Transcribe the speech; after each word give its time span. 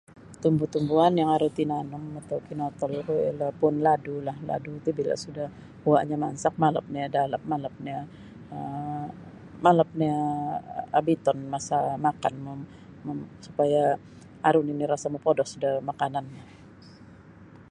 Tumbu-tumbuan 0.43 1.13
yang 1.19 1.29
aru 1.35 1.47
tinanum 1.59 2.03
atau 2.21 2.37
kinotolku 2.47 3.13
ialah 3.25 3.51
puun 3.59 3.75
ladulah 3.85 4.37
ladu 4.49 4.73
ti 4.83 4.91
bila 4.99 5.13
sudah 5.25 5.47
uwanyo 5.87 6.15
mansak 6.23 6.53
malap 6.63 6.85
nio 6.93 7.05
da 7.13 7.19
alap 7.27 7.43
malap 7.51 7.75
nio 7.85 7.99
um 8.55 9.03
malap 9.65 9.89
nio 10.01 10.19
obiton 10.99 11.39
masa 11.53 11.77
makan 12.07 12.33
momo 13.05 13.11
supaya 13.45 13.83
aru 14.47 14.59
nio 14.63 14.85
rasa 14.93 15.07
mopodos 15.13 15.51
da 15.63 15.71
makanannyo. 15.89 16.43